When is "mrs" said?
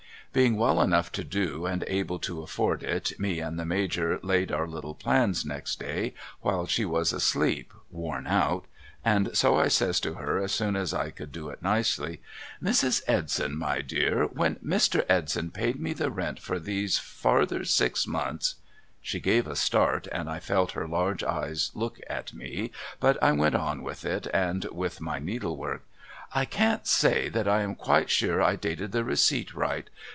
12.63-13.01